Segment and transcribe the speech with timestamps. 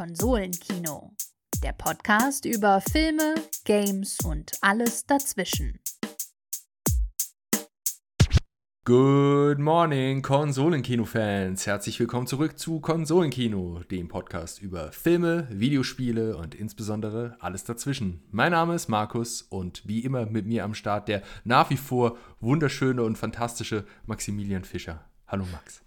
[0.00, 1.12] Konsolenkino,
[1.62, 3.34] der Podcast über Filme,
[3.66, 5.78] Games und alles dazwischen.
[8.86, 11.66] Good morning, Konsolenkino-Fans.
[11.66, 18.22] Herzlich willkommen zurück zu Konsolenkino, dem Podcast über Filme, Videospiele und insbesondere alles dazwischen.
[18.30, 22.16] Mein Name ist Markus und wie immer mit mir am Start der nach wie vor
[22.40, 25.04] wunderschöne und fantastische Maximilian Fischer.
[25.26, 25.82] Hallo Max.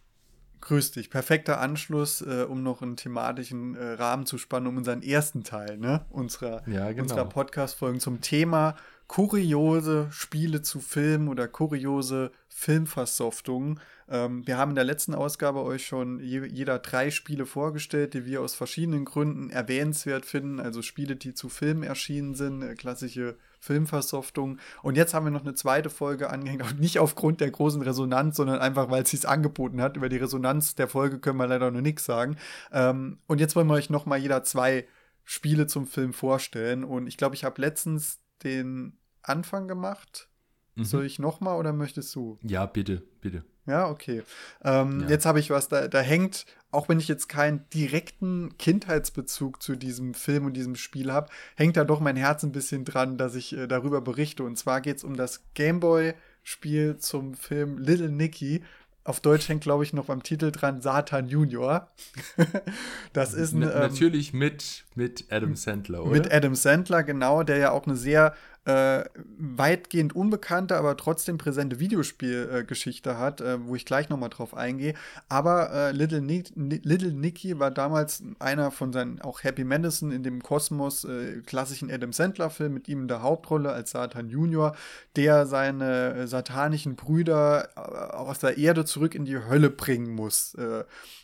[0.63, 1.09] Grüß dich.
[1.09, 5.77] Perfekter Anschluss, äh, um noch einen thematischen äh, Rahmen zu spannen, um unseren ersten Teil
[5.77, 6.05] ne?
[6.09, 7.01] unserer, ja, genau.
[7.01, 8.77] unserer Podcast-Folgen zum Thema
[9.07, 13.81] kuriose Spiele zu Filmen oder kuriose Filmversoftungen.
[14.07, 18.25] Ähm, wir haben in der letzten Ausgabe euch schon je, jeder drei Spiele vorgestellt, die
[18.25, 20.61] wir aus verschiedenen Gründen erwähnenswert finden.
[20.61, 24.57] Also Spiele, die zu Filmen erschienen sind, äh, klassische Filmversoftung.
[24.81, 28.35] Und jetzt haben wir noch eine zweite Folge angehängt, auch nicht aufgrund der großen Resonanz,
[28.35, 29.95] sondern einfach, weil es sich angeboten hat.
[29.95, 32.35] Über die Resonanz der Folge können wir leider noch nichts sagen.
[32.73, 34.85] Ähm, und jetzt wollen wir euch noch mal jeder zwei
[35.23, 36.83] Spiele zum Film vorstellen.
[36.83, 40.27] Und ich glaube, ich habe letztens den Anfang gemacht.
[40.75, 40.83] Mhm.
[40.85, 42.37] Soll ich noch mal oder möchtest du?
[42.41, 43.43] Ja, bitte, bitte.
[43.65, 44.23] Ja, okay.
[44.63, 45.09] Ähm, ja.
[45.09, 49.75] Jetzt habe ich was, da, da hängt, auch wenn ich jetzt keinen direkten Kindheitsbezug zu
[49.75, 53.35] diesem Film und diesem Spiel habe, hängt da doch mein Herz ein bisschen dran, dass
[53.35, 54.43] ich äh, darüber berichte.
[54.43, 58.63] Und zwar geht es um das Gameboy-Spiel zum Film Little Nicky.
[59.05, 61.89] Auf Deutsch hängt, glaube ich, noch beim Titel dran Satan Junior.
[63.13, 66.11] das ist ein, ähm, Natürlich mit, mit Adam Sandler, oder?
[66.11, 68.33] Mit Adam Sandler, genau, der ja auch eine sehr
[68.65, 69.03] äh,
[69.37, 74.93] weitgehend unbekannte, aber trotzdem präsente Videospielgeschichte äh, hat, äh, wo ich gleich nochmal drauf eingehe.
[75.27, 80.23] Aber äh, Little, Ni Little Nicky war damals einer von seinen, auch Happy Madison in
[80.23, 84.75] dem Kosmos äh, klassischen Adam Sandler-Film mit ihm in der Hauptrolle als Satan Junior,
[85.17, 90.55] der seine äh, satanischen Brüder aus der Erde zurück in die Hölle bringen muss.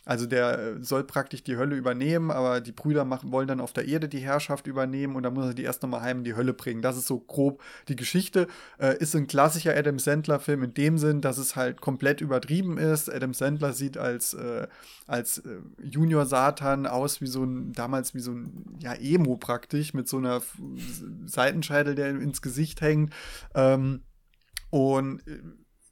[0.04, 3.86] also der soll praktisch die Hölle übernehmen, aber die Brüder machen, wollen dann auf der
[3.86, 6.52] Erde die Herrschaft übernehmen und dann muss er die erst nochmal heim in die Hölle
[6.52, 6.82] bringen.
[6.82, 8.46] Das ist so grob die Geschichte.
[8.78, 13.10] Äh, ist ein klassischer Adam Sandler-Film in dem Sinn, dass es halt komplett übertrieben ist.
[13.10, 14.66] Adam Sandler sieht als, äh,
[15.06, 19.94] als äh, Junior Satan aus wie so ein, damals wie so ein, ja, Emo praktisch,
[19.94, 20.42] mit so einer
[21.24, 23.14] Seitenscheitel, der ins Gesicht hängt.
[23.54, 24.02] Ähm,
[24.70, 25.40] und äh,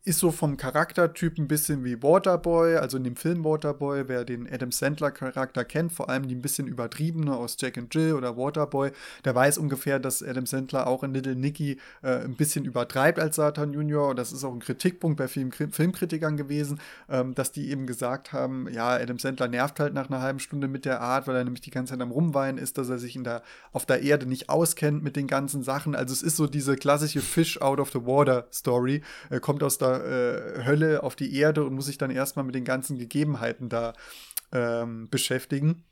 [0.08, 4.50] ist so vom Charaktertyp ein bisschen wie Waterboy, also in dem Film Waterboy, wer den
[4.50, 8.38] Adam Sandler Charakter kennt, vor allem die ein bisschen übertriebene aus Jack and Jill oder
[8.38, 8.90] Waterboy,
[9.26, 13.36] der weiß ungefähr, dass Adam Sandler auch in Little Nicky äh, ein bisschen übertreibt als
[13.36, 14.08] Satan Junior.
[14.08, 16.80] Und das ist auch ein Kritikpunkt bei vielen Filmkritikern gewesen,
[17.10, 20.68] ähm, dass die eben gesagt haben, ja, Adam Sandler nervt halt nach einer halben Stunde
[20.68, 23.14] mit der Art, weil er nämlich die ganze Zeit am Rumweinen ist, dass er sich
[23.14, 23.42] in der,
[23.72, 25.94] auf der Erde nicht auskennt mit den ganzen Sachen.
[25.94, 29.76] Also es ist so diese klassische Fish out of the water Story, äh, kommt aus
[29.76, 33.68] der äh, Hölle auf die Erde und muss sich dann erstmal mit den ganzen Gegebenheiten
[33.68, 33.94] da
[34.52, 35.84] ähm, beschäftigen.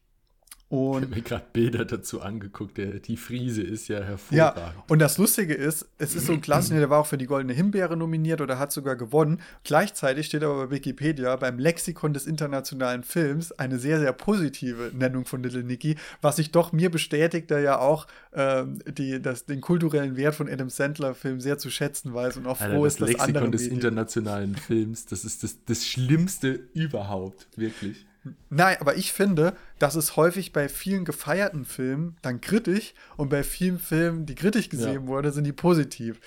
[0.68, 2.76] Und ich habe mir gerade Bilder dazu angeguckt.
[2.76, 4.58] Der, die Friese ist ja hervorragend.
[4.58, 7.26] Ja, und das Lustige ist, es ist so ein Klassiker, der war auch für die
[7.26, 9.40] Goldene Himbeere nominiert oder hat sogar gewonnen.
[9.62, 15.24] Gleichzeitig steht aber bei Wikipedia beim Lexikon des internationalen Films eine sehr, sehr positive Nennung
[15.24, 19.60] von Little Nicky, was sich doch mir bestätigt, der ja auch ähm, die, das, den
[19.60, 23.08] kulturellen Wert von Adam Sandler-Filmen sehr zu schätzen weiß und auch froh Alter, ist, dass
[23.10, 28.04] Lexikon andere des Medien internationalen Films, das ist das, das Schlimmste überhaupt, wirklich.
[28.50, 33.42] Nein, aber ich finde, das ist häufig bei vielen gefeierten Filmen dann kritisch und bei
[33.42, 35.06] vielen Filmen, die kritisch gesehen ja.
[35.06, 36.20] wurden, sind die positiv.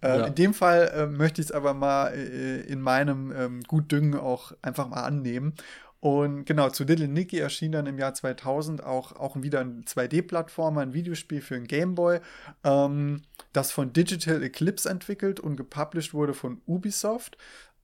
[0.00, 0.26] Äh, ja.
[0.26, 4.52] In dem Fall äh, möchte ich es aber mal äh, in meinem ähm, Gutdüngen auch
[4.62, 5.54] einfach mal annehmen.
[6.00, 10.82] Und genau, zu Little Nicky erschien dann im Jahr 2000 auch, auch wieder ein 2D-Plattformer,
[10.82, 12.20] ein Videospiel für ein Gameboy,
[12.62, 13.22] ähm,
[13.54, 17.38] das von Digital Eclipse entwickelt und gepublished wurde von Ubisoft.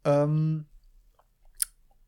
[0.04, 0.66] Ähm,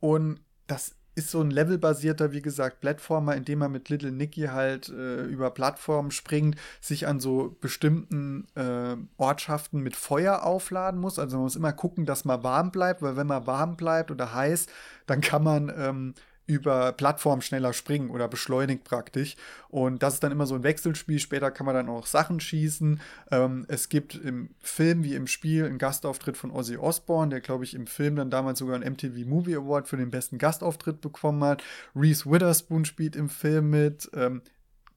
[0.01, 4.43] und das ist so ein levelbasierter, wie gesagt, Plattformer, in dem man mit Little Nicky
[4.43, 11.19] halt äh, über Plattformen springt, sich an so bestimmten äh, Ortschaften mit Feuer aufladen muss.
[11.19, 14.33] Also man muss immer gucken, dass man warm bleibt, weil wenn man warm bleibt oder
[14.33, 14.67] heiß,
[15.07, 16.15] dann kann man ähm,
[16.47, 19.37] über Plattformen schneller springen oder beschleunigt praktisch.
[19.69, 21.19] Und das ist dann immer so ein Wechselspiel.
[21.19, 23.01] Später kann man dann auch Sachen schießen.
[23.31, 27.65] Ähm, es gibt im Film wie im Spiel einen Gastauftritt von Ozzy Osbourne, der, glaube
[27.65, 31.43] ich, im Film dann damals sogar einen MTV Movie Award für den besten Gastauftritt bekommen
[31.45, 31.63] hat.
[31.95, 34.11] Reese Witherspoon spielt im Film mit.
[34.15, 34.43] Ähm,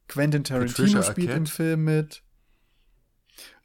[0.07, 2.21] Quentin Tarantino spielt im Film mit.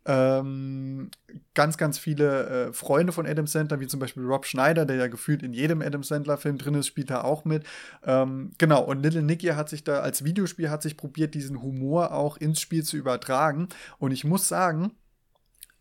[0.07, 1.11] Ähm,
[1.55, 5.09] ganz, ganz viele äh, Freunde von Adam Sandler, wie zum Beispiel Rob Schneider, der ja
[5.09, 7.65] gefühlt in jedem Adam Sandler-Film drin ist, spielt da auch mit.
[8.05, 12.13] Ähm, genau, und Little Nicky hat sich da als Videospiel hat sich probiert, diesen Humor
[12.13, 13.69] auch ins Spiel zu übertragen.
[13.99, 14.93] Und ich muss sagen,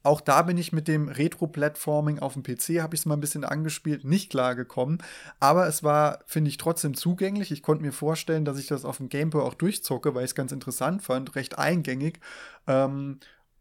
[0.01, 3.19] auch da bin ich mit dem Retro-Platforming auf dem PC, habe ich es mal ein
[3.19, 4.99] bisschen angespielt, nicht klar gekommen.
[5.39, 7.51] Aber es war, finde ich, trotzdem zugänglich.
[7.51, 10.35] Ich konnte mir vorstellen, dass ich das auf dem Gameboy auch durchzocke, weil ich es
[10.35, 12.19] ganz interessant fand, recht eingängig.
[12.65, 13.19] Ähm,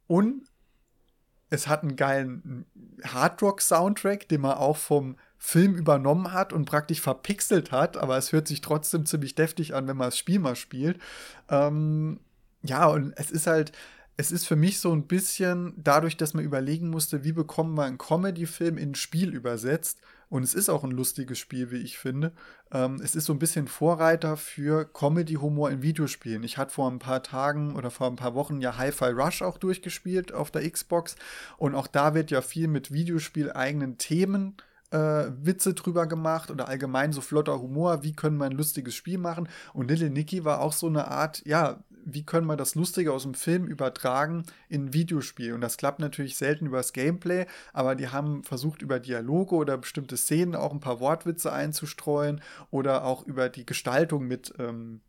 [0.09, 0.43] und
[1.51, 2.67] es hat einen geilen
[3.05, 8.49] Hardrock-Soundtrack, den man auch vom Film übernommen hat und praktisch verpixelt hat, aber es hört
[8.49, 11.01] sich trotzdem ziemlich deftig an, wenn man das Spiel mal spielt.
[11.49, 12.21] Ähm,
[12.63, 13.73] ja, und es ist halt,
[14.17, 17.85] es ist für mich so ein bisschen dadurch, dass man überlegen musste, wie bekommen wir
[17.85, 20.01] einen Comedy-Film in ein Spiel übersetzt.
[20.29, 22.33] Und es ist auch ein lustiges Spiel, wie ich finde.
[22.71, 26.43] Ähm, es ist so ein bisschen Vorreiter für Comedy-Humor in Videospielen.
[26.43, 29.59] Ich hatte vor ein paar Tagen oder vor ein paar Wochen ja Hi-Fi Rush auch
[29.59, 31.17] durchgespielt auf der Xbox.
[31.57, 34.57] Und auch da wird ja viel mit Videospiel-eigenen Themen
[34.91, 39.19] äh, Witze drüber gemacht oder allgemein so flotter Humor, wie können wir ein lustiges Spiel
[39.19, 39.49] machen.
[39.73, 43.23] Und Little Nicky war auch so eine Art, ja, wie können wir das Lustige aus
[43.23, 45.53] dem Film übertragen in ein Videospiel.
[45.53, 50.17] Und das klappt natürlich selten übers Gameplay, aber die haben versucht, über Dialoge oder bestimmte
[50.17, 52.41] Szenen auch ein paar Wortwitze einzustreuen
[52.71, 55.01] oder auch über die Gestaltung mit, ähm,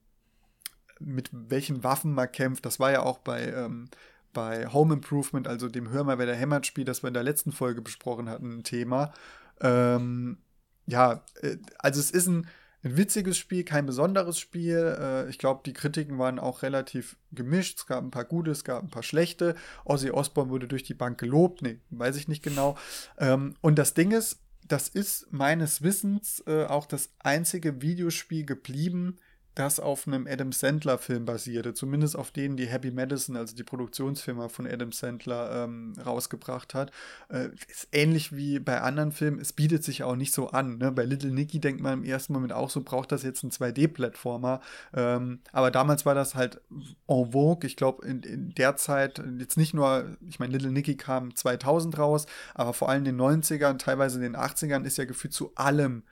[1.00, 2.66] mit welchen Waffen man kämpft.
[2.66, 3.52] Das war ja auch bei.
[3.52, 3.90] Ähm,
[4.31, 7.24] bei Home Improvement, also dem Hör mal, wer der hämmert Spiel, das wir in der
[7.24, 9.12] letzten Folge besprochen hatten, ein Thema.
[9.60, 10.38] Ähm,
[10.86, 12.48] ja, äh, also es ist ein,
[12.84, 14.96] ein witziges Spiel, kein besonderes Spiel.
[15.00, 17.80] Äh, ich glaube, die Kritiken waren auch relativ gemischt.
[17.80, 19.56] Es gab ein paar gute, es gab ein paar schlechte.
[19.86, 21.62] Ozzy Osbourne wurde durch die Bank gelobt.
[21.62, 22.78] Nee, weiß ich nicht genau.
[23.18, 29.18] Ähm, und das Ding ist, das ist meines Wissens äh, auch das einzige Videospiel geblieben,
[29.60, 34.48] das auf einem Adam Sandler-Film basierte, zumindest auf denen die Happy Madison, also die Produktionsfirma
[34.48, 36.92] von Adam Sandler, ähm, rausgebracht hat.
[37.28, 40.78] Äh, ist ähnlich wie bei anderen Filmen, es bietet sich auch nicht so an.
[40.78, 40.94] Ne?
[40.94, 44.62] Bei Little Nicky denkt man im ersten Moment auch so, braucht das jetzt einen 2D-Plattformer.
[44.94, 46.62] Ähm, aber damals war das halt
[47.08, 47.68] en vogue.
[47.68, 51.98] Ich glaube, in, in, der Zeit, jetzt nicht nur, ich meine, Little Nicky kam 2000
[51.98, 55.52] raus, aber vor allem in den 90ern, teilweise in den 80ern ist ja gefühlt zu
[55.56, 56.04] allem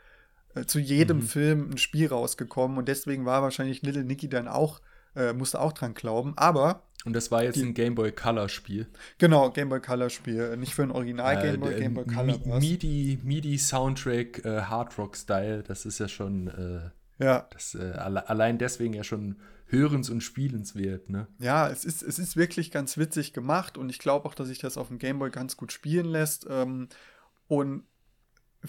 [0.66, 1.22] zu jedem mhm.
[1.24, 4.82] Film ein Spiel rausgekommen und deswegen war wahrscheinlich Little Nicky dann auch,
[5.16, 6.34] äh, musste auch dran glauben.
[6.38, 6.84] Aber.
[7.06, 8.88] Und das war jetzt die, ein Game Boy Color Spiel.
[9.18, 10.58] Genau, Game Boy Color Spiel.
[10.58, 12.60] Nicht für ein Original Game Boy, äh, Game Boy Color.
[12.60, 16.48] MIDI, MIDI Soundtrack, äh, Hard Rock Style, das ist ja schon.
[16.48, 17.48] Äh, ja.
[17.52, 19.38] Das, äh, alle, allein deswegen ja schon
[19.70, 21.28] hörens- und spielenswert, ne?
[21.40, 24.60] Ja, es ist, es ist wirklich ganz witzig gemacht und ich glaube auch, dass sich
[24.60, 26.48] das auf dem Game Boy ganz gut spielen lässt.
[26.50, 26.88] Ähm,
[27.48, 27.84] und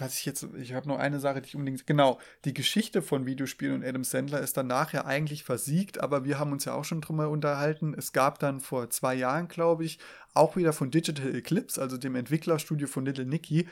[0.00, 3.26] was ich jetzt, ich habe noch eine Sache, die ich unbedingt, genau, die Geschichte von
[3.26, 6.84] Videospielen und Adam Sandler ist danach ja eigentlich versiegt, aber wir haben uns ja auch
[6.84, 7.94] schon drüber unterhalten.
[7.96, 9.98] Es gab dann vor zwei Jahren, glaube ich,
[10.34, 13.66] auch wieder von Digital Eclipse, also dem Entwicklerstudio von Little Nicky,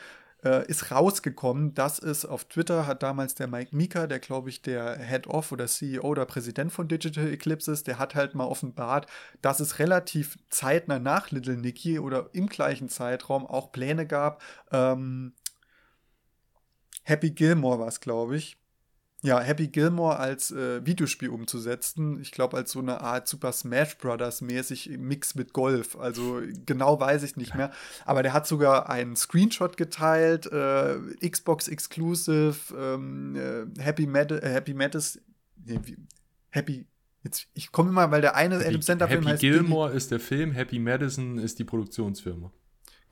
[0.44, 4.62] äh, ist rausgekommen, dass es auf Twitter hat damals der Mike Mika, der glaube ich
[4.62, 8.44] der Head of oder CEO oder Präsident von Digital Eclipse ist, der hat halt mal
[8.44, 9.06] offenbart,
[9.42, 14.42] dass es relativ zeitnah nach Little Nicky oder im gleichen Zeitraum auch Pläne gab,
[14.72, 15.32] ähm,
[17.06, 18.56] Happy Gilmore war es, glaube ich.
[19.22, 22.20] Ja, Happy Gilmore als äh, Videospiel umzusetzen.
[22.20, 25.96] Ich glaube, als so eine Art Super Smash Brothers mäßig Mix mit Golf.
[25.96, 27.70] Also genau weiß ich nicht mehr.
[28.04, 30.98] Aber der hat sogar einen Screenshot geteilt, äh,
[31.28, 35.20] Xbox Exclusive, ähm, äh, Happy, Mad äh, Happy Madness,
[35.64, 35.80] nee,
[36.50, 36.86] Happy
[37.22, 39.96] Jetzt, ich komme immer, weil der eine Happy, Adam Sandler Film Happy heißt Gilmore Billy.
[39.96, 42.52] ist der Film, Happy Madison ist die Produktionsfirma.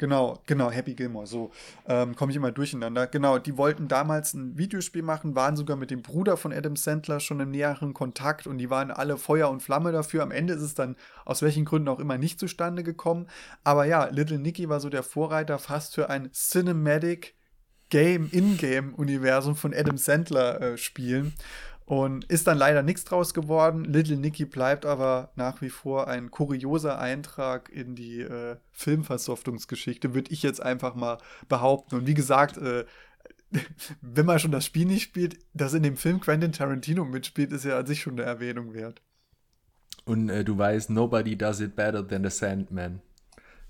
[0.04, 1.50] Genau, genau, Happy Gilmore, so
[1.88, 3.06] ähm, komme ich immer durcheinander.
[3.06, 7.20] Genau, die wollten damals ein Videospiel machen, waren sogar mit dem Bruder von Adam Sandler
[7.20, 10.22] schon im näheren Kontakt und die waren alle Feuer und Flamme dafür.
[10.22, 13.28] Am Ende ist es dann aus welchen Gründen auch immer nicht zustande gekommen.
[13.62, 17.34] Aber ja, Little Nicky war so der Vorreiter fast für ein Cinematic
[17.88, 21.32] Game, In-Game-Universum von Adam Sandler äh, spielen.
[21.86, 23.84] Und ist dann leider nichts draus geworden.
[23.84, 30.32] Little Nicky bleibt aber nach wie vor ein kurioser Eintrag in die äh, Filmversoftungsgeschichte, würde
[30.32, 31.96] ich jetzt einfach mal behaupten.
[31.96, 32.86] Und wie gesagt, äh,
[34.00, 37.64] wenn man schon das Spiel nicht spielt, dass in dem Film Quentin Tarantino mitspielt, ist
[37.64, 39.02] ja an sich schon eine Erwähnung wert.
[40.06, 43.00] Und äh, du weißt, nobody does it better than the Sandman.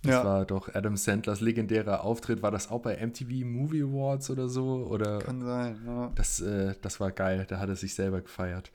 [0.05, 0.25] Das ja.
[0.25, 2.43] war doch Adam Sandlers legendärer Auftritt.
[2.43, 4.87] War das auch bei MTV Movie Awards oder so?
[4.89, 6.13] Oder Kann sein, ja.
[6.15, 7.47] Das, äh, das war geil.
[7.49, 8.71] Da hat er sich selber gefeiert.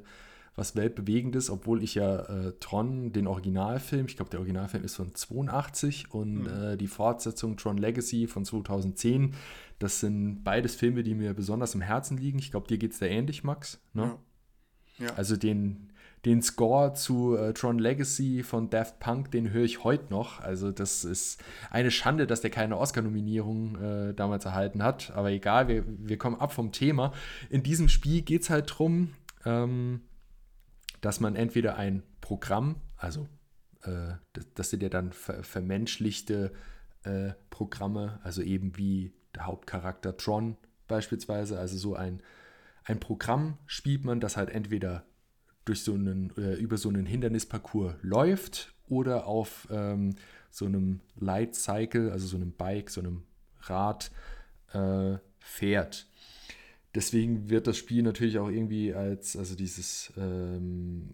[0.56, 5.16] was Weltbewegendes, obwohl ich ja äh, Tron, den Originalfilm, ich glaube, der Originalfilm ist von
[5.16, 6.48] 82 und mhm.
[6.48, 9.34] äh, die Fortsetzung Tron Legacy von 2010,
[9.80, 12.38] das sind beides Filme, die mir besonders im Herzen liegen.
[12.38, 13.80] Ich glaube, dir geht es da ähnlich, Max.
[13.94, 14.18] Ne?
[15.00, 15.06] Ja.
[15.06, 15.14] ja.
[15.16, 15.92] Also den,
[16.26, 20.42] den Score zu äh, Tron Legacy von Daft Punk, den höre ich heute noch.
[20.42, 21.42] Also das ist
[21.72, 25.12] eine Schande, dass der keine Oscar-Nominierung äh, damals erhalten hat.
[25.16, 27.14] Aber egal, wir, wir kommen ab vom Thema.
[27.50, 29.14] In diesem Spiel geht es halt darum,
[29.46, 30.02] ähm,
[31.02, 33.28] dass man entweder ein Programm, also
[33.84, 36.52] äh, das, das, sind ja dann ver vermenschlichte
[37.04, 42.22] äh, Programme, also eben wie der Hauptcharakter Tron beispielsweise, also so ein,
[42.84, 45.04] ein Programm spielt man, das halt entweder
[45.66, 50.16] durch so einen, äh, über so einen Hindernisparcours läuft oder auf ähm,
[50.50, 53.24] so einem Light Cycle, also so einem Bike, so einem
[53.62, 54.12] Rad
[54.74, 56.08] äh, fährt
[56.96, 61.14] deswegen wird das Spiel natürlich auch irgendwie als, also dieses ähm,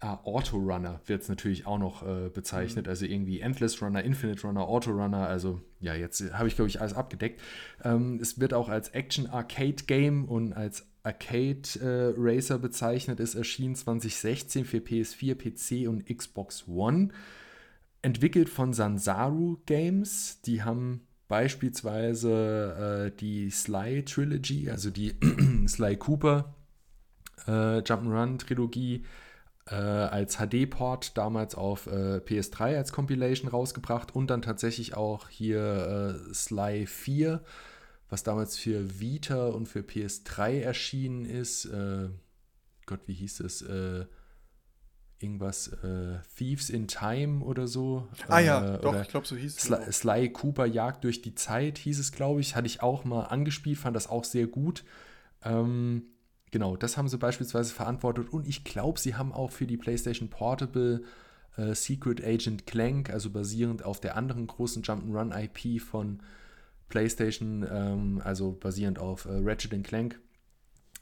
[0.00, 2.90] ah, Autorunner wird es natürlich auch noch äh, bezeichnet, mhm.
[2.90, 6.94] also irgendwie Endless Runner, Infinite Runner, Autorunner, also ja, jetzt habe ich glaube ich alles
[6.94, 7.40] abgedeckt.
[7.82, 13.34] Ähm, es wird auch als Action Arcade Game und als Arcade äh, Racer bezeichnet, ist
[13.34, 17.08] erschienen 2016 für PS4, PC und Xbox One.
[18.02, 25.14] Entwickelt von Sansaru Games, die haben beispielsweise äh, die Sly Trilogy, also die
[25.66, 26.54] Sly Cooper
[27.46, 29.06] äh, Jump'n'Run Trilogie
[29.66, 36.20] äh, als HD-Port damals auf äh, PS3 als Compilation rausgebracht und dann tatsächlich auch hier
[36.28, 37.42] äh, Sly 4,
[38.10, 41.64] was damals für Vita und für PS3 erschienen ist.
[41.64, 42.10] Äh,
[42.84, 43.64] Gott, wie hieß es?
[45.22, 48.08] Irgendwas äh, Thieves in Time oder so.
[48.28, 49.62] Ah ja, äh, doch, ich glaube, so hieß es.
[49.62, 52.56] Sly, Sly, Cooper Jagd durch die Zeit hieß es, glaube ich.
[52.56, 54.84] Hatte ich auch mal angespielt, fand das auch sehr gut.
[55.44, 56.04] Ähm,
[56.50, 60.28] genau, das haben sie beispielsweise verantwortet und ich glaube, sie haben auch für die PlayStation
[60.28, 61.02] Portable
[61.56, 66.20] äh, Secret Agent Clank, also basierend auf der anderen großen Jump'n'Run IP von
[66.88, 70.20] PlayStation, ähm, also basierend auf äh, Ratchet Clank,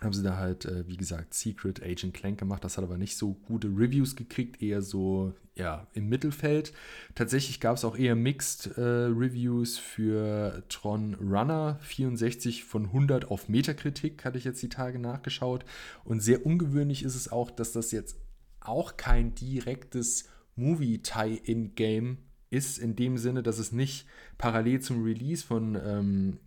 [0.01, 2.65] haben sie da halt, äh, wie gesagt, Secret Agent Clank gemacht.
[2.65, 6.73] Das hat aber nicht so gute Reviews gekriegt, eher so, ja, im Mittelfeld.
[7.15, 11.79] Tatsächlich gab es auch eher Mixed äh, Reviews für Tron Runner.
[11.83, 15.65] 64 von 100 auf Metakritik, hatte ich jetzt die Tage nachgeschaut.
[16.05, 18.17] Und sehr ungewöhnlich ist es auch, dass das jetzt
[18.61, 22.19] auch kein direktes Movie-Tie-In-Game
[22.51, 24.07] ist, in dem Sinne, dass es nicht
[24.39, 26.39] parallel zum Release von ähm,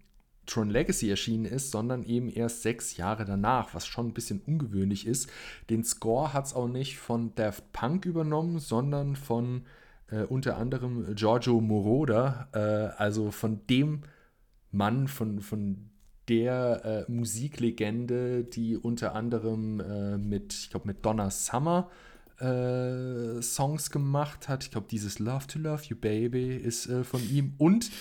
[0.46, 5.08] Tron Legacy erschienen ist, sondern eben erst sechs Jahre danach, was schon ein bisschen ungewöhnlich
[5.08, 5.30] ist.
[5.70, 9.64] Den Score hat es auch nicht von Daft Punk übernommen, sondern von
[10.10, 14.02] äh, unter anderem Giorgio Moroder, äh, also von dem
[14.72, 15.90] Mann, von, von
[16.28, 21.90] der äh, Musiklegende, die unter anderem äh, mit, ich glaube, mit Donna Summer
[22.40, 24.64] äh, Songs gemacht hat.
[24.64, 27.92] Ich glaube, dieses Love to Love You Baby ist äh, von ihm und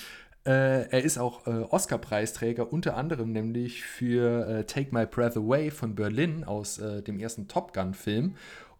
[0.44, 5.70] äh, er ist auch äh, Oscar-Preisträger, unter anderem nämlich für äh, Take My Breath Away
[5.70, 8.34] von Berlin aus äh, dem ersten Top Gun-Film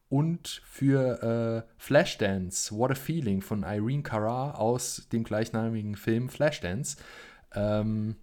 [0.09, 6.97] und für äh, Flashdance, What a Feeling von Irene Cara aus dem gleichnamigen Film Flashdance.
[7.55, 8.17] Ähm,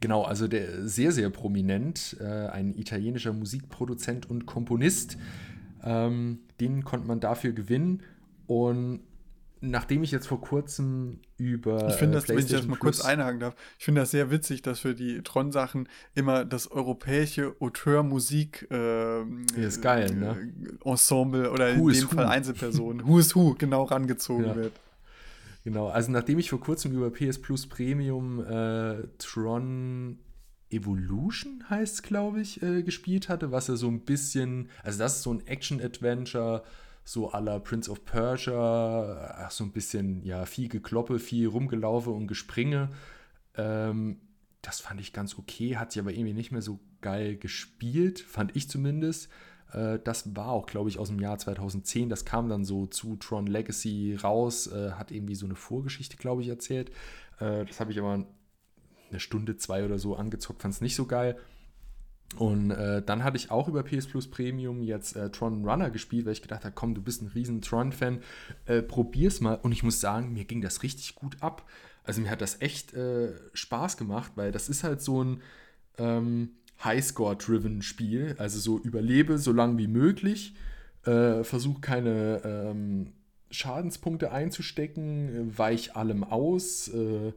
[0.00, 5.16] genau, also der sehr, sehr prominent, äh, ein italienischer Musikproduzent und Komponist.
[5.82, 8.02] Ähm, den konnte man dafür gewinnen
[8.46, 9.00] und
[9.60, 11.88] nachdem ich jetzt vor kurzem über.
[11.88, 14.62] Ich finde das, wenn ich das mal kurz einhaken darf, ich finde das sehr witzig,
[14.62, 19.22] dass für die Tron-Sachen immer das europäische Auteur-Musik äh,
[19.56, 20.50] ist geil, ne?
[20.84, 24.56] Äh, Ensemble oder who in dem Fall Einzelpersonen, Who is Who, genau rangezogen ja.
[24.56, 24.72] wird.
[25.64, 30.18] Genau, also nachdem ich vor kurzem über PS Plus Premium äh, Tron
[30.70, 35.22] Evolution heißt glaube ich, äh, gespielt hatte, was er so ein bisschen, also das ist
[35.22, 36.62] so ein Action-Adventure,
[37.04, 42.26] so la Prince of Persia, ach, so ein bisschen, ja, viel Gekloppe, viel Rumgelaufe und
[42.26, 42.90] Gespringe.
[43.56, 44.20] Ähm,
[44.62, 48.54] das fand ich ganz okay, hat sich aber irgendwie nicht mehr so geil gespielt, fand
[48.54, 49.30] ich zumindest.
[49.72, 52.08] Äh, das war auch, glaube ich, aus dem Jahr 2010.
[52.08, 56.42] Das kam dann so zu Tron Legacy raus, äh, hat irgendwie so eine Vorgeschichte, glaube
[56.42, 56.90] ich, erzählt.
[57.38, 58.26] Äh, das habe ich aber
[59.10, 61.36] eine Stunde, zwei oder so angezockt, fand es nicht so geil.
[62.36, 66.26] Und äh, dann hatte ich auch über PS Plus Premium jetzt äh, Tron Runner gespielt,
[66.26, 68.20] weil ich gedacht habe, komm, du bist ein riesen Tron-Fan,
[68.66, 69.54] äh, probier's mal.
[69.54, 71.68] Und ich muss sagen, mir ging das richtig gut ab.
[72.04, 75.42] Also mir hat das echt äh, Spaß gemacht, weil das ist halt so ein
[75.98, 76.50] ähm,
[76.82, 78.36] Highscore-driven Spiel.
[78.38, 80.54] Also so überlebe so lange wie möglich,
[81.04, 83.12] äh, versuch keine ähm,
[83.50, 87.32] Schadenspunkte einzustecken, weich allem aus, äh,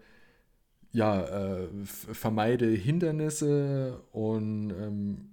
[0.94, 5.30] ja, äh, vermeide Hindernisse und ähm,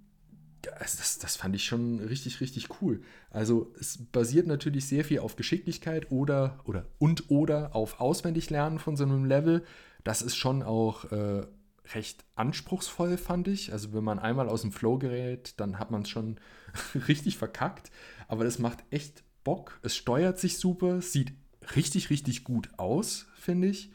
[0.61, 3.01] das, das fand ich schon richtig, richtig cool.
[3.29, 8.97] Also es basiert natürlich sehr viel auf Geschicklichkeit oder, oder und oder auf Auswendiglernen von
[8.97, 9.63] so einem Level.
[10.03, 11.45] Das ist schon auch äh,
[11.93, 13.71] recht anspruchsvoll, fand ich.
[13.71, 16.37] Also wenn man einmal aus dem Flow gerät, dann hat man es schon
[17.07, 17.91] richtig verkackt.
[18.27, 19.79] Aber das macht echt Bock.
[19.83, 21.33] Es steuert sich super, sieht
[21.75, 23.91] richtig, richtig gut aus, finde ich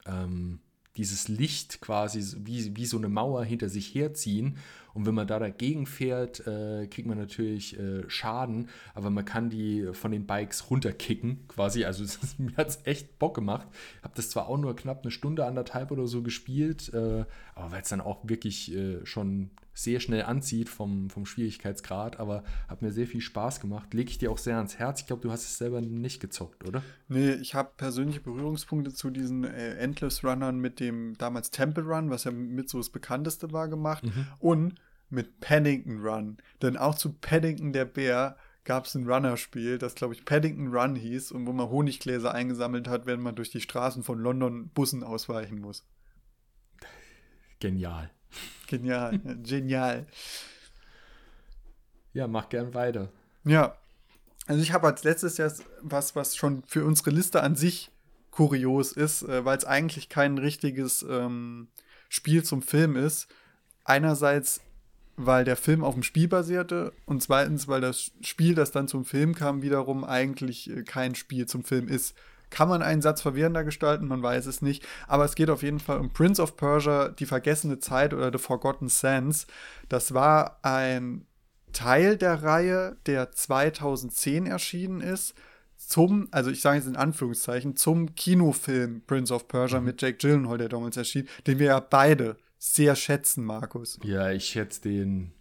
[0.07, 0.61] ähm,
[0.99, 4.59] dieses Licht quasi wie, wie so eine Mauer hinter sich herziehen.
[4.95, 9.51] Und wenn man da dagegen fährt, äh, kriegt man natürlich äh, Schaden, aber man kann
[9.51, 11.85] die von den Bikes runterkicken quasi.
[11.85, 12.05] Also
[12.39, 13.67] mir hat es echt Bock gemacht.
[13.99, 17.25] Ich habe das zwar auch nur knapp eine Stunde, anderthalb oder so gespielt, äh,
[17.55, 22.43] aber weil es dann auch wirklich äh, schon sehr schnell anzieht vom, vom Schwierigkeitsgrad, aber
[22.67, 23.95] hat mir sehr viel Spaß gemacht.
[23.95, 25.03] Lege ich dir auch sehr ans Herz.
[25.03, 26.83] Ich glaube, du hast es selber nicht gezockt, oder?
[27.07, 32.11] Nee, ich habe persönliche Berührungspunkte zu diesen äh, Endless Runnern mit dem damals Temple Run,
[32.11, 34.03] was ja mit so das bekannteste war, gemacht.
[34.03, 34.27] Mhm.
[34.41, 34.75] Und
[35.11, 36.39] mit Paddington Run.
[36.63, 40.95] Denn auch zu Paddington der Bär gab es ein Runner-Spiel, das glaube ich Paddington Run
[40.95, 45.03] hieß und wo man Honiggläser eingesammelt hat, wenn man durch die Straßen von London Bussen
[45.03, 45.87] ausweichen muss.
[47.61, 48.11] Genial.
[48.67, 50.07] Genial, genial.
[52.13, 53.11] Ja, mach gern weiter.
[53.45, 53.79] Ja,
[54.47, 57.91] also ich habe als letztes Jahr was, was schon für unsere Liste an sich
[58.31, 61.69] kurios ist, äh, weil es eigentlich kein richtiges ähm,
[62.09, 63.29] Spiel zum Film ist.
[63.85, 64.61] Einerseits,
[65.19, 69.05] weil der Film auf dem Spiel basierte und zweitens, weil das Spiel, das dann zum
[69.05, 72.17] Film kam, wiederum eigentlich äh, kein Spiel zum Film ist.
[72.51, 74.07] Kann man einen Satz verwirrender gestalten?
[74.07, 74.87] Man weiß es nicht.
[75.07, 78.39] Aber es geht auf jeden Fall um Prince of Persia, die vergessene Zeit oder The
[78.39, 79.47] Forgotten Sands.
[79.89, 81.27] Das war ein
[81.73, 85.35] Teil der Reihe, der 2010 erschienen ist.
[85.77, 89.87] Zum, also ich sage jetzt in Anführungszeichen, zum Kinofilm Prince of Persia mhm.
[89.87, 93.99] mit Jake Gyllenhaal, der damals erschien, den wir ja beide sehr schätzen, Markus.
[94.03, 95.33] Ja, ich schätze den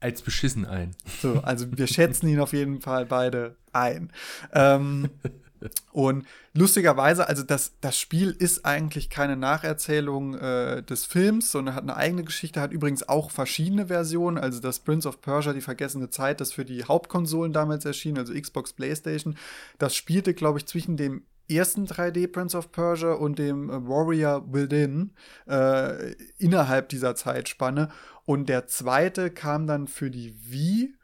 [0.00, 0.94] als beschissen ein.
[1.22, 4.12] So, also wir schätzen ihn auf jeden Fall beide ein.
[4.52, 5.08] Ähm,
[5.92, 11.84] Und lustigerweise, also das, das Spiel ist eigentlich keine Nacherzählung äh, des Films, sondern hat
[11.84, 14.38] eine eigene Geschichte, hat übrigens auch verschiedene Versionen.
[14.38, 18.34] Also das Prince of Persia, die vergessene Zeit, das für die Hauptkonsolen damals erschien, also
[18.34, 19.36] Xbox, PlayStation,
[19.78, 24.52] das spielte, glaube ich, zwischen dem ersten 3D Prince of Persia und dem äh, Warrior
[24.52, 25.12] Within
[25.46, 27.90] äh, innerhalb dieser Zeitspanne.
[28.24, 30.94] Und der zweite kam dann für die Wii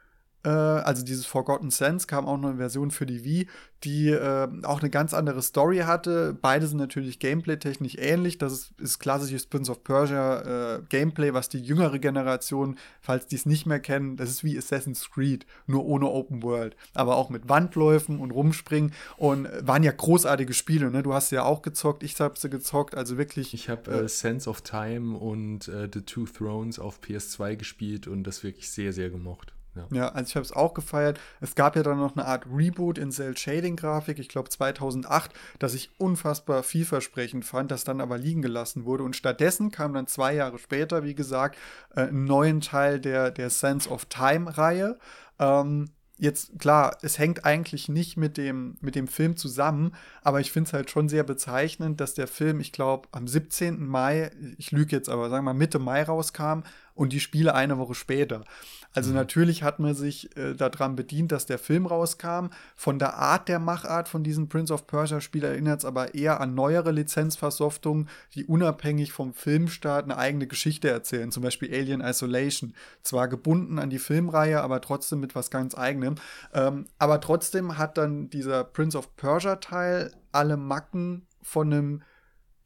[0.48, 3.46] also dieses Forgotten Sense kam auch noch eine Version für die Wii,
[3.84, 6.36] die äh, auch eine ganz andere Story hatte.
[6.40, 8.38] Beide sind natürlich gameplay-technisch ähnlich.
[8.38, 13.36] Das ist, ist klassisches Prince of Persia äh, Gameplay, was die jüngere Generation, falls die
[13.36, 16.76] es nicht mehr kennen, das ist wie Assassin's Creed, nur ohne Open World.
[16.94, 20.90] Aber auch mit Wandläufen und Rumspringen und waren ja großartige Spiele.
[20.90, 21.02] Ne?
[21.02, 23.54] Du hast sie ja auch gezockt, ich habe sie gezockt, also wirklich.
[23.54, 28.24] Ich habe äh, Sense of Time und äh, The Two Thrones auf PS2 gespielt und
[28.24, 29.54] das wirklich sehr, sehr gemocht.
[29.74, 29.86] Ja.
[29.92, 31.20] ja, also ich habe es auch gefeiert.
[31.40, 35.90] Es gab ja dann noch eine Art Reboot in Cell-Shading-Grafik, ich glaube 2008, das ich
[35.98, 39.04] unfassbar vielversprechend fand, das dann aber liegen gelassen wurde.
[39.04, 41.56] Und stattdessen kam dann zwei Jahre später, wie gesagt,
[41.94, 44.98] äh, ein neuen Teil der, der Sense of Time-Reihe.
[45.38, 50.52] Ähm, jetzt klar, es hängt eigentlich nicht mit dem, mit dem Film zusammen, aber ich
[50.52, 53.84] finde es halt schon sehr bezeichnend, dass der Film, ich glaube, am 17.
[53.86, 56.62] Mai, ich lüge jetzt aber, sagen wir mal Mitte Mai rauskam
[56.94, 58.44] und die Spiele eine Woche später.
[58.92, 59.16] Also mhm.
[59.16, 62.48] natürlich hat man sich äh, daran bedient, dass der Film rauskam.
[62.74, 66.40] Von der Art der Machart von diesem Prince of Persia Spiel erinnert es aber eher
[66.40, 71.30] an neuere Lizenzversoftungen, die unabhängig vom Filmstart eine eigene Geschichte erzählen.
[71.30, 72.74] Zum Beispiel Alien Isolation.
[73.02, 76.16] Zwar gebunden an die Filmreihe, aber trotzdem mit was ganz eigenem.
[76.52, 82.02] Ähm, aber trotzdem hat dann dieser Prince of Persia Teil alle Macken von einem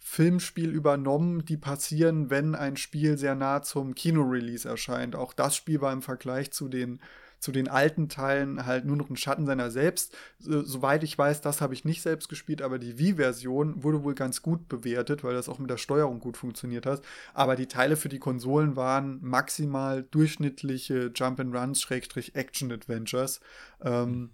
[0.06, 5.16] Filmspiel übernommen, die passieren, wenn ein Spiel sehr nah zum Kinorelease erscheint.
[5.16, 7.00] Auch das Spiel war im Vergleich zu den,
[7.38, 10.14] zu den alten Teilen halt nur noch ein Schatten seiner selbst.
[10.38, 14.14] So, soweit ich weiß, das habe ich nicht selbst gespielt, aber die Wii-Version wurde wohl
[14.14, 17.00] ganz gut bewertet, weil das auch mit der Steuerung gut funktioniert hat.
[17.32, 23.40] Aber die Teile für die Konsolen waren maximal durchschnittliche Jump-and-Runs, Action-Adventures.
[23.80, 24.32] Ähm,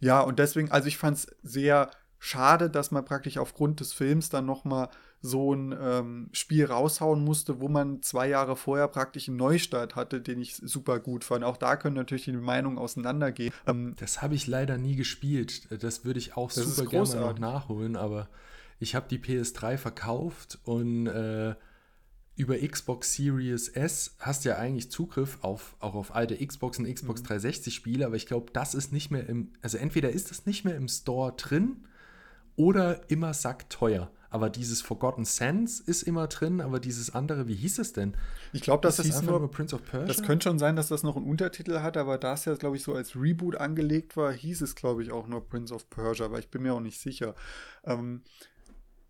[0.00, 4.28] ja, und deswegen, also ich fand es sehr schade, dass man praktisch aufgrund des Films
[4.28, 4.88] dann nochmal
[5.20, 10.20] so ein ähm, Spiel raushauen musste, wo man zwei Jahre vorher praktisch einen Neustart hatte,
[10.20, 11.44] den ich super gut fand.
[11.44, 13.52] Auch da können natürlich die Meinungen auseinandergehen.
[13.66, 15.68] Ähm, das habe ich leider nie gespielt.
[15.82, 18.28] Das würde ich auch super gerne noch nachholen, aber
[18.78, 21.56] ich habe die PS3 verkauft und äh,
[22.36, 26.92] über Xbox Series S hast du ja eigentlich Zugriff auf, auch auf alte Xbox und
[26.92, 27.26] Xbox mhm.
[27.26, 30.64] 360 Spiele, aber ich glaube, das ist nicht mehr im, also entweder ist das nicht
[30.64, 31.88] mehr im Store drin
[32.58, 34.10] oder immer sackteuer.
[34.30, 38.14] Aber dieses Forgotten Sands ist immer drin, aber dieses andere, wie hieß es denn?
[38.52, 40.06] Ich glaube, das, das ist einfach nur Prince of Persia.
[40.06, 42.76] Das könnte schon sein, dass das noch einen Untertitel hat, aber da es ja, glaube
[42.76, 46.26] ich, so als Reboot angelegt war, hieß es, glaube ich, auch nur Prince of Persia,
[46.26, 47.34] aber ich bin mir auch nicht sicher.
[47.84, 48.22] Ähm,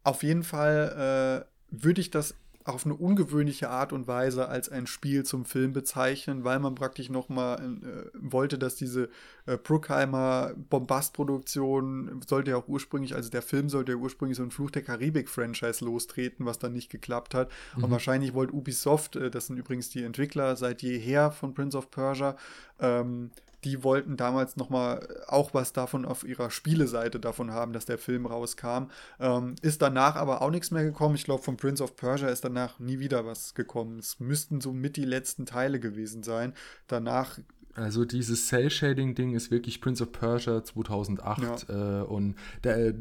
[0.05, 2.35] auf jeden Fall äh, würde ich das
[2.69, 7.09] auf eine ungewöhnliche Art und Weise als ein Spiel zum Film bezeichnen, weil man praktisch
[7.09, 9.09] nochmal äh, wollte, dass diese
[9.47, 14.51] äh, Bruckheimer Bombastproduktion sollte ja auch ursprünglich, also der Film sollte ja ursprünglich so ein
[14.51, 17.51] Fluch der Karibik-Franchise lostreten, was dann nicht geklappt hat.
[17.77, 17.85] Mhm.
[17.85, 21.91] Und wahrscheinlich wollte Ubisoft, äh, das sind übrigens die Entwickler seit jeher von Prince of
[21.91, 22.37] Persia,
[22.81, 23.31] ähm,
[23.65, 27.99] die wollten damals noch mal auch was davon auf ihrer Spieleseite davon haben, dass der
[27.99, 28.91] Film rauskam.
[29.19, 31.15] Ähm, ist danach aber auch nichts mehr gekommen.
[31.17, 33.99] Ich glaube, von Prince of Persia ist danach nie wieder was gekommen.
[33.99, 36.55] Es müssten so mit die letzten Teile gewesen sein.
[36.87, 37.39] Danach
[37.75, 42.01] also dieses Cell-Shading-Ding ist wirklich Prince of Persia 2008 ja.
[42.01, 42.93] äh, und der,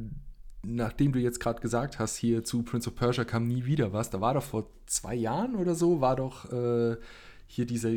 [0.64, 4.12] nachdem du jetzt gerade gesagt hast, hier zu Prince of Persia kam nie wieder was,
[4.12, 6.96] da war doch vor zwei Jahren oder so, war doch äh,
[7.48, 7.90] hier dieser,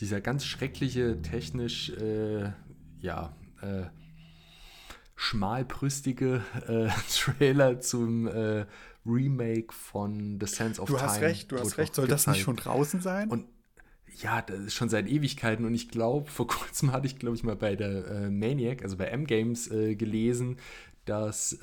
[0.00, 2.52] dieser ganz schreckliche, technisch, äh,
[3.00, 3.84] ja, äh,
[5.16, 8.66] schmalbrüstige äh, Trailer zum äh,
[9.06, 11.06] Remake von The Sense of du Time.
[11.06, 11.94] Du hast recht, du hast recht.
[11.94, 13.28] Soll das nicht schon draußen sein?
[13.28, 13.46] Und
[14.20, 17.44] ja, das ist schon seit Ewigkeiten und ich glaube, vor kurzem hatte ich, glaube ich,
[17.44, 20.56] mal bei der äh, Maniac, also bei M-Games, äh, gelesen,
[21.04, 21.58] dass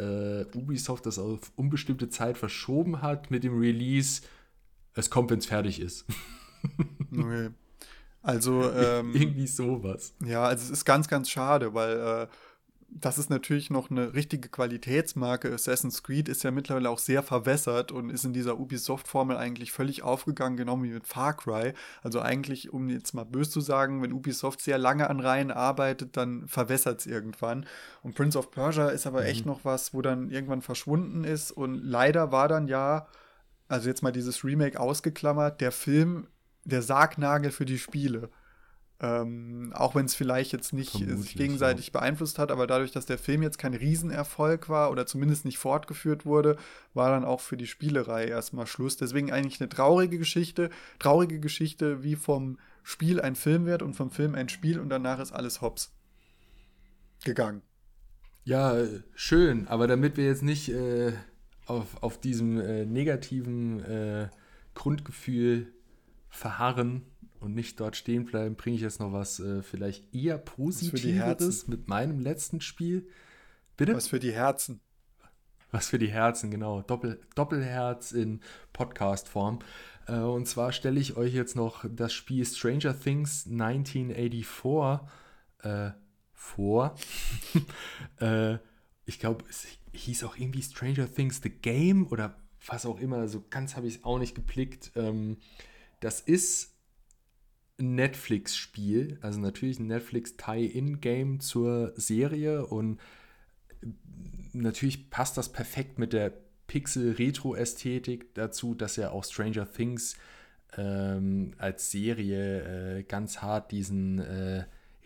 [0.53, 4.21] Ubisoft das auf unbestimmte Zeit verschoben hat mit dem Release.
[4.95, 6.05] Es kommt, wenn es fertig ist.
[7.11, 7.49] Okay.
[8.21, 10.13] Also ähm, irgendwie sowas.
[10.23, 12.27] Ja, also es ist ganz, ganz schade, weil äh,
[12.91, 15.53] das ist natürlich noch eine richtige Qualitätsmarke.
[15.53, 20.01] Assassin's Creed ist ja mittlerweile auch sehr verwässert und ist in dieser Ubisoft-Formel eigentlich völlig
[20.01, 21.73] aufgegangen, genau wie mit Far Cry.
[22.01, 26.17] Also eigentlich, um jetzt mal böse zu sagen, wenn Ubisoft sehr lange an Reihen arbeitet,
[26.17, 27.65] dann verwässert es irgendwann.
[28.01, 29.27] Und Prince of Persia ist aber mhm.
[29.27, 33.07] echt noch was, wo dann irgendwann verschwunden ist und leider war dann ja,
[33.67, 36.27] also jetzt mal dieses Remake ausgeklammert, der Film
[36.65, 38.29] der Sargnagel für die Spiele.
[39.01, 41.91] Ähm, auch wenn es vielleicht jetzt nicht Vermutlich, sich gegenseitig ja.
[41.93, 46.25] beeinflusst hat, aber dadurch, dass der Film jetzt kein Riesenerfolg war oder zumindest nicht fortgeführt
[46.25, 46.57] wurde,
[46.93, 48.97] war dann auch für die Spielerei erstmal Schluss.
[48.97, 50.69] Deswegen eigentlich eine traurige Geschichte,
[50.99, 55.19] traurige Geschichte, wie vom Spiel ein Film wird und vom Film ein Spiel und danach
[55.19, 55.93] ist alles hops
[57.23, 57.61] gegangen.
[58.43, 58.75] Ja,
[59.15, 61.13] schön, aber damit wir jetzt nicht äh,
[61.67, 64.29] auf, auf diesem äh, negativen äh,
[64.73, 65.71] Grundgefühl
[66.29, 67.03] verharren
[67.39, 71.87] und nicht dort stehen bleiben, bringe ich jetzt noch was äh, vielleicht eher Positiveres mit
[71.87, 73.07] meinem letzten Spiel.
[73.77, 73.95] Bitte?
[73.95, 74.81] Was für die Herzen.
[75.71, 76.81] Was für die Herzen, genau.
[76.81, 78.41] Doppel, Doppelherz in
[78.73, 79.59] Podcast-Form.
[80.07, 85.07] Äh, und zwar stelle ich euch jetzt noch das Spiel Stranger Things 1984
[85.63, 85.91] äh,
[86.33, 86.95] vor.
[88.19, 88.57] äh,
[89.05, 93.27] ich glaube, es hieß auch irgendwie Stranger Things The Game oder was auch immer.
[93.27, 94.91] So ganz habe ich es auch nicht geblickt.
[94.95, 95.37] Ähm,
[95.99, 96.75] das ist
[97.77, 102.99] Netflix-Spiel, also natürlich ein Netflix-Tie-In-Game zur Serie und
[104.53, 106.33] natürlich passt das perfekt mit der
[106.67, 110.17] Pixel-Retro-Ästhetik dazu, dass er auch Stranger Things
[110.77, 114.65] ähm, als Serie äh, ganz hart diesen äh,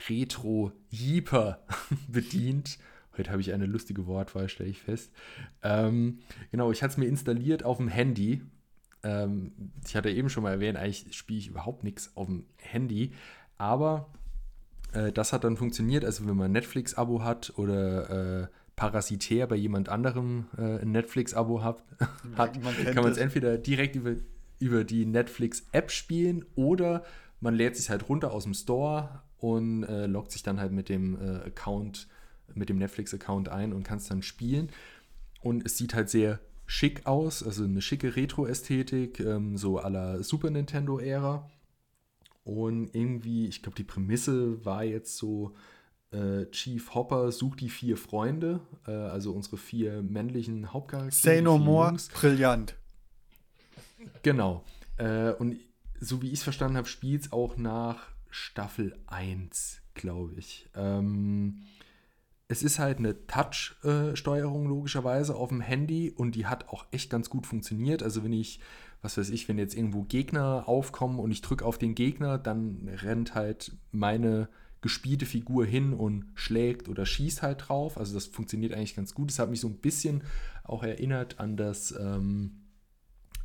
[0.10, 1.66] Retro-Jeeper
[2.08, 2.78] bedient.
[3.18, 5.12] Heute habe ich eine lustige Wortwahl, stelle ich fest.
[5.62, 6.20] Ähm,
[6.52, 8.42] genau, ich hatte es mir installiert auf dem Handy.
[9.04, 9.52] Ähm,
[9.86, 13.12] ich hatte eben schon mal erwähnt, eigentlich spiele ich überhaupt nichts auf dem Handy.
[13.58, 14.10] Aber
[14.94, 16.06] äh, das hat dann funktioniert.
[16.06, 21.63] Also wenn man ein Netflix-Abo hat oder äh, parasitär bei jemand anderem äh, ein Netflix-Abo
[21.63, 21.84] hat,
[22.38, 24.16] hat man kann man es entweder direkt über,
[24.60, 27.04] über die Netflix-App spielen oder
[27.39, 30.89] man lädt sich halt runter aus dem Store und äh, loggt sich dann halt mit
[30.89, 32.08] dem äh, Account,
[32.54, 34.70] mit dem Netflix-Account ein und kann es dann spielen.
[35.42, 40.49] Und es sieht halt sehr schick aus, also eine schicke Retro-Ästhetik, ähm, so aller Super
[40.49, 41.49] Nintendo-Ära.
[42.43, 45.56] Und irgendwie, ich glaube, die Prämisse war jetzt so,
[46.12, 51.36] äh, Chief Hopper sucht die vier Freunde, äh, also unsere vier männlichen Hauptcharaktere.
[51.36, 52.10] Say no more, Jungs.
[52.10, 52.76] brillant.
[54.21, 54.63] Genau.
[54.97, 55.58] Äh, und
[55.99, 60.69] so wie ich es verstanden habe, spielt es auch nach Staffel 1, glaube ich.
[60.76, 61.63] Ähm,
[62.48, 67.30] es ist halt eine Touch-Steuerung logischerweise auf dem Handy und die hat auch echt ganz
[67.30, 68.04] gut funktioniert.
[68.04, 68.60] Also wenn ich,
[69.02, 72.90] was weiß ich, wenn jetzt irgendwo Gegner aufkommen und ich drücke auf den Gegner, dann
[73.02, 74.50] rennt halt meine
[74.82, 77.98] gespielte Figur hin und schlägt oder schießt halt drauf.
[77.98, 79.30] Also das funktioniert eigentlich ganz gut.
[79.30, 80.24] Das hat mich so ein bisschen
[80.66, 82.62] auch erinnert an das ähm,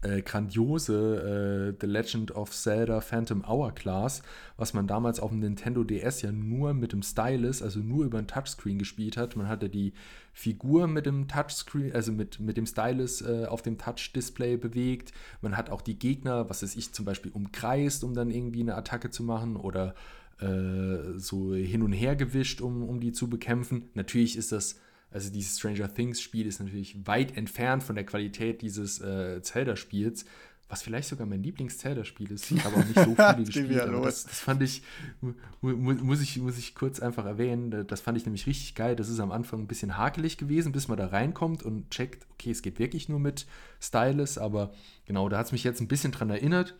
[0.02, 4.22] äh, grandiose äh, The Legend of Zelda Phantom Hourglass,
[4.56, 8.18] was man damals auf dem Nintendo DS ja nur mit dem Stylus, also nur über
[8.18, 9.36] ein Touchscreen gespielt hat.
[9.36, 9.92] Man hatte die
[10.32, 15.12] Figur mit dem Touchscreen, also mit, mit dem Stylus äh, auf dem Touch-Display bewegt.
[15.42, 18.76] Man hat auch die Gegner, was weiß ich, zum Beispiel umkreist, um dann irgendwie eine
[18.76, 19.94] Attacke zu machen oder
[20.40, 23.90] äh, so hin und her gewischt, um, um die zu bekämpfen.
[23.94, 24.78] Natürlich ist das,
[25.10, 30.26] also dieses Stranger Things Spiel ist natürlich weit entfernt von der Qualität dieses äh, Zelda-Spiels,
[30.68, 32.50] was vielleicht sogar mein Lieblings-Zelda-Spiel ist.
[32.50, 34.82] Ich habe auch nicht so viele gespielt, aber das, das, fand ich,
[35.22, 35.32] mu
[35.72, 38.94] muss ich, muss ich kurz einfach erwähnen, das fand ich nämlich richtig geil.
[38.94, 42.50] Das ist am Anfang ein bisschen hakelig gewesen, bis man da reinkommt und checkt, okay,
[42.50, 43.46] es geht wirklich nur mit
[43.80, 44.74] Stylus, aber
[45.06, 46.76] genau, da hat es mich jetzt ein bisschen dran erinnert.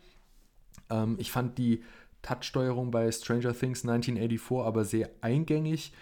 [0.91, 1.83] Ähm, ich fand die
[2.21, 5.93] Touchsteuerung bei Stranger Things 1984 aber sehr eingängig.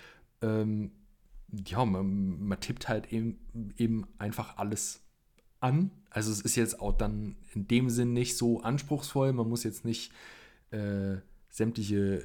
[0.41, 0.91] Ähm,
[1.51, 3.39] ja, man, man, tippt halt eben,
[3.77, 5.01] eben einfach alles
[5.59, 5.91] an.
[6.09, 9.33] Also es ist jetzt auch dann in dem Sinn nicht so anspruchsvoll.
[9.33, 10.11] Man muss jetzt nicht
[10.71, 11.17] äh,
[11.49, 12.23] sämtliche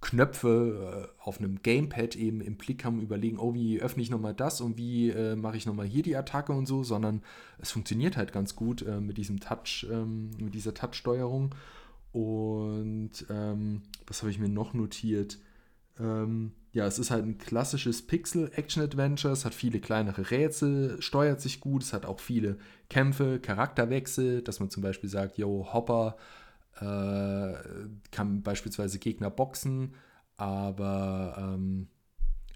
[0.00, 4.34] Knöpfe äh, auf einem Gamepad eben im Blick haben, überlegen, oh, wie öffne ich nochmal
[4.34, 7.22] das und wie äh, mache ich nochmal hier die Attacke und so, sondern
[7.58, 11.54] es funktioniert halt ganz gut äh, mit diesem Touch, ähm, mit dieser Touch-Steuerung.
[12.12, 15.38] Und ähm, was habe ich mir noch notiert?
[15.98, 19.32] Ähm, ja, es ist halt ein klassisches Pixel-Action-Adventure.
[19.32, 21.84] Es hat viele kleinere Rätsel, steuert sich gut.
[21.84, 22.58] Es hat auch viele
[22.90, 26.16] Kämpfe, Charakterwechsel, dass man zum Beispiel sagt, yo, Hopper
[26.80, 27.54] äh,
[28.10, 29.94] kann beispielsweise Gegner boxen,
[30.36, 31.88] aber ähm,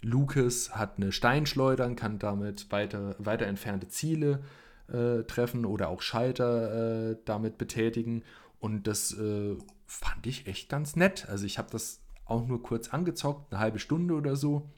[0.00, 4.42] Lucas hat eine Steinschleuder und kann damit weiter, weiter entfernte Ziele
[4.88, 8.24] äh, treffen oder auch Schalter äh, damit betätigen.
[8.58, 11.28] Und das äh, fand ich echt ganz nett.
[11.28, 14.70] Also ich habe das auch nur kurz angezockt, eine halbe Stunde oder so.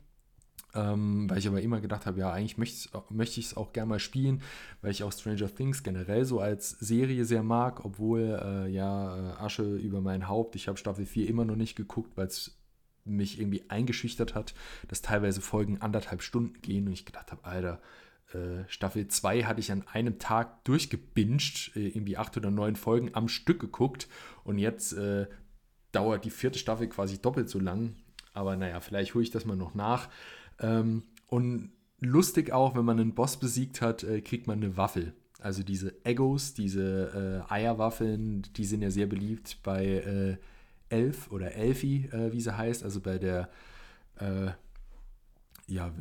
[0.72, 3.98] Ähm, weil ich aber immer gedacht habe, ja, eigentlich möchte ich es auch gerne mal
[3.98, 4.40] spielen,
[4.82, 9.32] weil ich auch Stranger Things generell so als Serie sehr mag, obwohl, äh, ja, äh,
[9.42, 12.56] Asche über mein Haupt, ich habe Staffel 4 immer noch nicht geguckt, weil es
[13.04, 14.54] mich irgendwie eingeschüchtert hat,
[14.86, 17.80] dass teilweise Folgen anderthalb Stunden gehen und ich gedacht habe, Alter,
[18.32, 23.10] äh, Staffel 2 hatte ich an einem Tag durchgebinged, äh, irgendwie acht oder neun Folgen
[23.14, 24.08] am Stück geguckt
[24.44, 25.26] und jetzt äh,
[25.92, 27.94] dauert die vierte Staffel quasi doppelt so lang.
[28.32, 30.08] Aber naja, vielleicht hole ich das mal noch nach.
[30.58, 35.14] Ähm, und lustig auch, wenn man einen Boss besiegt hat, äh, kriegt man eine Waffel.
[35.40, 40.36] Also diese Egos, diese äh, Eierwaffeln, die sind ja sehr beliebt bei äh,
[40.90, 43.48] Elf oder Elfi, wie sie heißt, also bei der,
[45.68, 45.92] ja,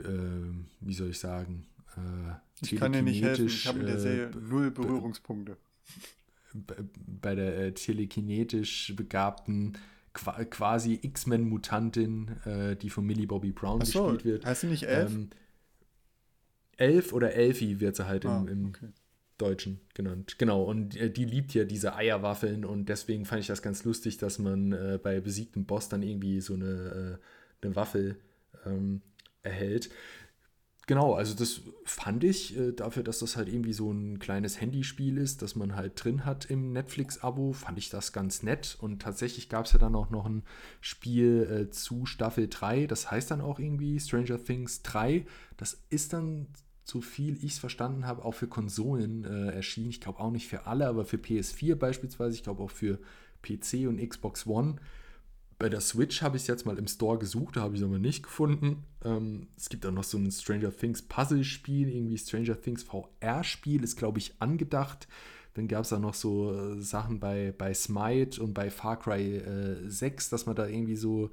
[0.80, 4.26] wie soll ich sagen, äh, ich kann dir nicht helfen, ich habe in der Serie
[4.26, 5.58] äh, null Berührungspunkte.
[6.54, 9.78] Bei der äh, telekinetisch begabten
[10.14, 14.46] quasi X-Men-Mutantin, äh, die von Millie Bobby Brown so, gespielt wird.
[14.46, 15.12] Heißt sie nicht Elf?
[15.12, 15.30] Ähm,
[16.78, 18.88] Elf oder Elfi wird sie halt ah, im, im okay.
[19.38, 20.36] Deutschen genannt.
[20.38, 24.18] Genau, und äh, die liebt ja diese Eierwaffeln und deswegen fand ich das ganz lustig,
[24.18, 27.20] dass man äh, bei besiegtem Boss dann irgendwie so eine,
[27.62, 28.18] äh, eine Waffel
[28.66, 29.02] ähm,
[29.44, 29.90] erhält
[30.90, 35.18] genau, also das fand ich äh, dafür, dass das halt irgendwie so ein kleines Handyspiel
[35.18, 38.76] ist, das man halt drin hat im Netflix-Abo, fand ich das ganz nett.
[38.82, 40.42] Und tatsächlich gab es ja dann auch noch ein
[40.82, 45.28] Spiel äh, zu Staffel 3, das heißt dann auch irgendwie Stranger Things 3.
[45.58, 46.48] Das ist dann,
[46.84, 49.92] so viel ich es verstanden habe, auch für Konsolen äh, erschienen.
[49.92, 52.98] Ich glaube auch nicht für alle, aber für PS4 beispielsweise, ich glaube auch für
[53.44, 54.78] PC und Xbox One.
[55.60, 57.86] Bei der Switch habe ich es jetzt mal im Store gesucht, da habe ich es
[57.86, 58.86] aber nicht gefunden.
[59.04, 63.98] Ähm, es gibt auch noch so ein Stranger Things Puzzle-Spiel, irgendwie Stranger Things VR-Spiel, ist
[63.98, 65.10] glaube ich angedacht.
[65.56, 69.36] Dann gab es da noch so äh, Sachen bei, bei Smite und bei Far Cry
[69.36, 71.30] äh, 6, dass man da irgendwie so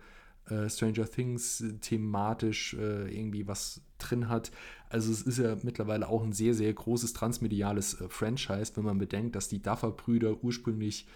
[0.48, 4.50] äh, Stranger Things thematisch äh, irgendwie was drin hat.
[4.88, 8.98] Also es ist ja mittlerweile auch ein sehr, sehr großes transmediales äh, Franchise, wenn man
[8.98, 11.06] bedenkt, dass die Duffer-Brüder ursprünglich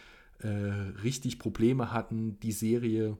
[0.42, 0.48] äh,
[1.02, 3.18] richtig Probleme hatten, die Serie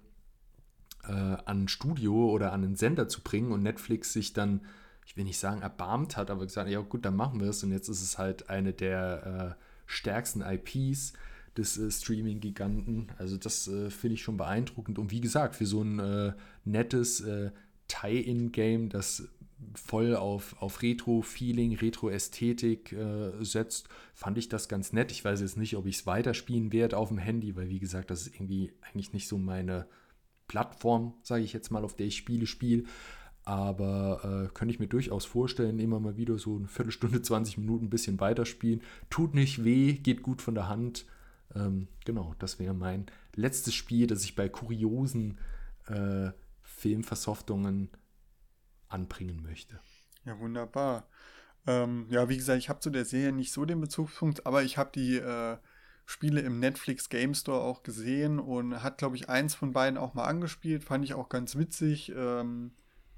[1.04, 4.62] äh, an ein Studio oder an einen Sender zu bringen und Netflix sich dann,
[5.06, 7.72] ich will nicht sagen erbarmt hat, aber gesagt, ja gut, dann machen wir es und
[7.72, 11.12] jetzt ist es halt eine der äh, stärksten IPs
[11.56, 13.08] des äh, Streaming-Giganten.
[13.18, 16.32] Also das äh, finde ich schon beeindruckend und wie gesagt, für so ein äh,
[16.64, 17.24] nettes
[17.88, 19.28] Tie-In-Game, das
[19.74, 25.12] voll auf, auf Retro-Feeling, Retro-Ästhetik äh, setzt, fand ich das ganz nett.
[25.12, 28.10] Ich weiß jetzt nicht, ob ich es weiterspielen werde auf dem Handy, weil wie gesagt,
[28.10, 29.86] das ist irgendwie eigentlich nicht so meine
[30.48, 32.84] Plattform, sage ich jetzt mal, auf der ich Spiele spiele.
[33.44, 37.86] Aber äh, könnte ich mir durchaus vorstellen, immer mal wieder so eine Viertelstunde, 20 Minuten
[37.86, 38.82] ein bisschen weiterspielen.
[39.08, 41.06] Tut nicht weh, geht gut von der Hand.
[41.54, 45.38] Ähm, genau, das wäre mein letztes Spiel, das ich bei kuriosen
[45.86, 46.30] äh,
[46.62, 47.88] Filmversoftungen
[48.90, 49.80] anbringen möchte.
[50.24, 51.08] Ja, wunderbar.
[51.66, 54.78] Ähm, ja, wie gesagt, ich habe zu der Serie nicht so den Bezugspunkt, aber ich
[54.78, 55.56] habe die äh,
[56.06, 60.14] Spiele im Netflix Game Store auch gesehen und hat, glaube ich, eins von beiden auch
[60.14, 60.84] mal angespielt.
[60.84, 62.12] Fand ich auch ganz witzig.
[62.16, 62.72] Ähm,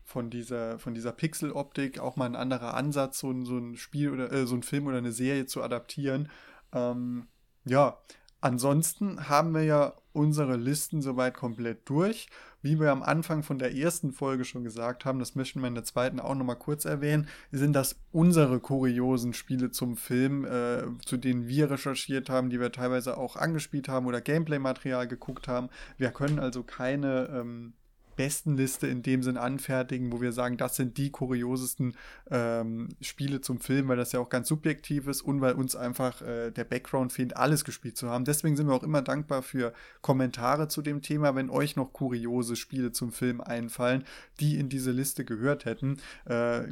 [0.05, 4.11] von dieser, von dieser Pixel-Optik auch mal ein anderer Ansatz, so ein, so ein Spiel
[4.11, 6.29] oder äh, so ein Film oder eine Serie zu adaptieren.
[6.73, 7.29] Ähm,
[7.65, 7.99] ja,
[8.43, 12.29] ansonsten haben wir ja unsere Listen soweit komplett durch.
[12.61, 15.75] Wie wir am Anfang von der ersten Folge schon gesagt haben, das möchten wir in
[15.75, 21.17] der zweiten auch nochmal kurz erwähnen, sind das unsere kuriosen Spiele zum Film, äh, zu
[21.17, 25.71] denen wir recherchiert haben, die wir teilweise auch angespielt haben oder Gameplay-Material geguckt haben.
[25.99, 27.73] Wir können also keine ähm,
[28.17, 31.97] Bestenliste in dem Sinn anfertigen, wo wir sagen, das sind die kuriosesten
[32.31, 36.23] ähm, Spiele zum Film, weil das ja auch ganz subjektiv ist und weil uns einfach
[36.23, 38.25] äh, der Background fehlt, alles gespielt zu haben.
[38.25, 42.57] Deswegen sind wir auch immer dankbar für Kommentare zu dem Thema, wenn euch noch kuriose
[42.57, 44.05] Spiele zum Film einfallen,
[44.41, 45.99] die in diese Liste gehört hätten.
[46.27, 46.63] Äh,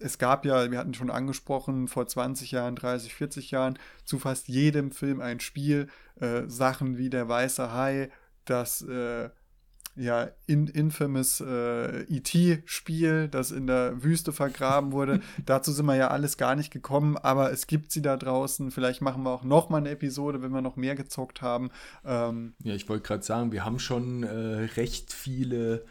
[0.00, 4.48] es gab ja, wir hatten schon angesprochen, vor 20 Jahren, 30, 40 Jahren zu fast
[4.48, 5.88] jedem Film ein Spiel.
[6.20, 8.10] Äh, Sachen wie der Weiße Hai,
[8.44, 9.30] das äh,
[9.98, 15.20] ja, in, infamous äh, E.T.-Spiel, das in der Wüste vergraben wurde.
[15.44, 18.70] Dazu sind wir ja alles gar nicht gekommen, aber es gibt sie da draußen.
[18.70, 21.70] Vielleicht machen wir auch noch mal eine Episode, wenn wir noch mehr gezockt haben.
[22.04, 24.28] Ähm, ja, ich wollte gerade sagen, wir haben schon äh,
[24.76, 25.84] recht viele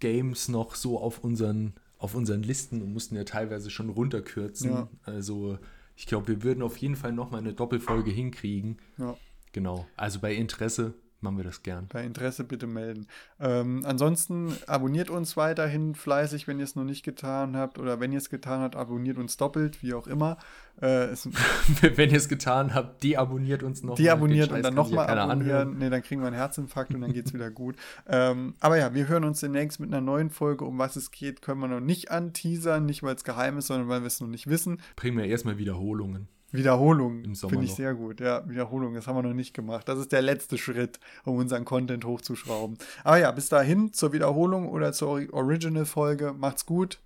[0.00, 4.70] Games noch so auf unseren, auf unseren Listen und mussten ja teilweise schon runterkürzen.
[4.70, 4.88] Ja.
[5.04, 5.58] Also
[5.96, 8.78] ich glaube, wir würden auf jeden Fall noch mal eine Doppelfolge hinkriegen.
[8.98, 9.16] Ja.
[9.52, 9.86] Genau.
[9.96, 10.94] Also bei Interesse
[11.24, 11.88] machen wir das gern.
[11.88, 13.08] Bei Interesse bitte melden.
[13.40, 17.80] Ähm, ansonsten abonniert uns weiterhin fleißig, wenn ihr es noch nicht getan habt.
[17.80, 20.36] Oder wenn ihr es getan habt, abonniert uns doppelt, wie auch immer.
[20.80, 21.08] Äh,
[21.96, 23.96] wenn ihr es getan habt, deabonniert uns noch.
[23.96, 25.78] Deabonniert und dann nochmal abonnieren.
[25.78, 27.74] Nee, dann kriegen wir einen Herzinfarkt und dann geht es wieder gut.
[28.06, 30.64] Ähm, aber ja, wir hören uns demnächst mit einer neuen Folge.
[30.64, 32.86] Um was es geht, können wir noch nicht anteasern.
[32.86, 34.80] Nicht, weil es geheim ist, sondern weil wir es noch nicht wissen.
[34.94, 36.28] Bringen wir erstmal Wiederholungen.
[36.54, 37.76] Wiederholung finde ich noch.
[37.76, 38.20] sehr gut.
[38.20, 39.88] Ja, Wiederholung, das haben wir noch nicht gemacht.
[39.88, 42.78] Das ist der letzte Schritt, um unseren Content hochzuschrauben.
[43.02, 46.32] Aber ja, bis dahin zur Wiederholung oder zur Original-Folge.
[46.32, 47.00] Macht's gut.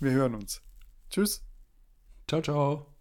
[0.00, 0.62] Wir hören uns.
[1.10, 1.42] Tschüss.
[2.28, 2.95] Ciao, ciao.